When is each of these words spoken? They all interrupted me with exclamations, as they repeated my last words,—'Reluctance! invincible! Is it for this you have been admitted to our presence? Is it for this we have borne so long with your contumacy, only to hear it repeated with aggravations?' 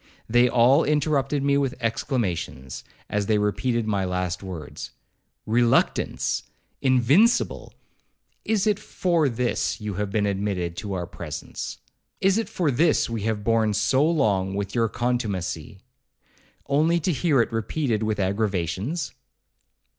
They 0.27 0.49
all 0.49 0.83
interrupted 0.83 1.43
me 1.43 1.59
with 1.59 1.75
exclamations, 1.79 2.83
as 3.07 3.27
they 3.27 3.37
repeated 3.37 3.85
my 3.85 4.03
last 4.03 4.41
words,—'Reluctance! 4.41 6.41
invincible! 6.81 7.75
Is 8.43 8.65
it 8.65 8.79
for 8.79 9.29
this 9.29 9.79
you 9.79 9.93
have 9.93 10.09
been 10.09 10.25
admitted 10.25 10.75
to 10.77 10.93
our 10.93 11.05
presence? 11.05 11.77
Is 12.19 12.39
it 12.39 12.49
for 12.49 12.71
this 12.71 13.11
we 13.11 13.21
have 13.29 13.43
borne 13.43 13.75
so 13.75 14.03
long 14.03 14.55
with 14.55 14.73
your 14.73 14.89
contumacy, 14.89 15.77
only 16.65 16.99
to 16.99 17.11
hear 17.11 17.39
it 17.39 17.51
repeated 17.51 18.01
with 18.01 18.19
aggravations?' 18.19 19.13